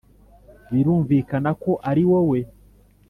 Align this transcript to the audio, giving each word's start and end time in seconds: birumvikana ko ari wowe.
birumvikana 0.71 1.51
ko 1.61 1.71
ari 1.89 2.03
wowe. 2.09 2.39